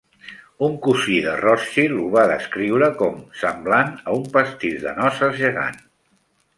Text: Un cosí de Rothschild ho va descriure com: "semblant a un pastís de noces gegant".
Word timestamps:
Un 0.67 0.77
cosí 0.85 1.17
de 1.25 1.35
Rothschild 1.41 2.01
ho 2.05 2.07
va 2.17 2.25
descriure 2.33 2.89
com: 3.05 3.23
"semblant 3.45 3.95
a 4.05 4.19
un 4.19 4.27
pastís 4.35 4.85
de 4.89 4.99
noces 5.05 5.43
gegant". 5.47 5.83